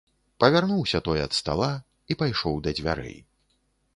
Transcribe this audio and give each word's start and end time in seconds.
Павярнуўся 0.43 1.01
той 1.07 1.19
ад 1.25 1.33
стала 1.41 1.69
і 2.13 2.17
пайшоў 2.21 2.57
да 2.69 2.73
дзвярэй. 2.79 3.17